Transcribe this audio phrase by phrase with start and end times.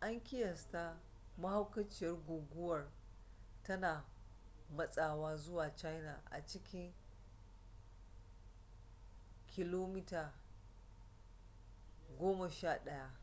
[0.00, 0.96] an kiyasta
[1.38, 2.88] mahaukaciyar guguwar
[3.62, 4.04] tana
[4.76, 6.92] matsawa zuwa china a cikin
[9.46, 10.30] kph
[12.18, 13.16] goma sha ɗaya